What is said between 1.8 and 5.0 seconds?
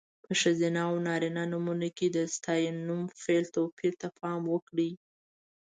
کې د ستاینوم، فعل... توپیر ته پام وکړئ.